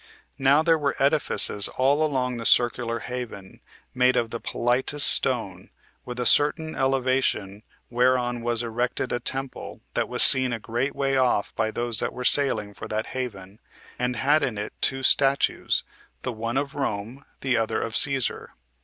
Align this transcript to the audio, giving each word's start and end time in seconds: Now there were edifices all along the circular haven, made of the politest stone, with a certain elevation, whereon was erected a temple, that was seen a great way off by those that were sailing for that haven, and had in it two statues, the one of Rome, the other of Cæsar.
Now 0.39 0.63
there 0.63 0.79
were 0.79 0.95
edifices 0.97 1.67
all 1.67 2.03
along 2.03 2.37
the 2.37 2.45
circular 2.47 3.01
haven, 3.01 3.61
made 3.93 4.15
of 4.15 4.31
the 4.31 4.39
politest 4.39 5.05
stone, 5.05 5.69
with 6.05 6.19
a 6.19 6.25
certain 6.25 6.73
elevation, 6.73 7.61
whereon 7.91 8.41
was 8.41 8.63
erected 8.63 9.11
a 9.11 9.19
temple, 9.19 9.81
that 9.93 10.09
was 10.09 10.23
seen 10.23 10.53
a 10.53 10.59
great 10.59 10.95
way 10.95 11.17
off 11.17 11.55
by 11.55 11.69
those 11.69 11.99
that 11.99 12.13
were 12.13 12.25
sailing 12.25 12.73
for 12.73 12.87
that 12.87 13.05
haven, 13.13 13.59
and 13.99 14.15
had 14.15 14.41
in 14.41 14.57
it 14.57 14.73
two 14.81 15.03
statues, 15.03 15.83
the 16.23 16.33
one 16.33 16.57
of 16.57 16.73
Rome, 16.73 17.23
the 17.41 17.55
other 17.57 17.79
of 17.79 17.93
Cæsar. 17.93 18.47